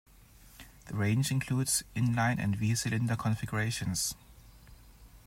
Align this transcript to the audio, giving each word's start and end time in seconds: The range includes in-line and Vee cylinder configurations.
The 0.87 0.95
range 0.95 1.29
includes 1.29 1.83
in-line 1.93 2.39
and 2.39 2.55
Vee 2.55 2.73
cylinder 2.73 3.15
configurations. 3.15 4.15